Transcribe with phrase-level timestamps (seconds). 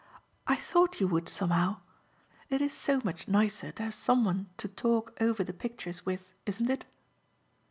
[0.47, 1.81] "I thought you would, somehow.
[2.49, 6.71] It is so much nicer to have someone to talk over the pictures with, isn't
[6.71, 6.85] it?"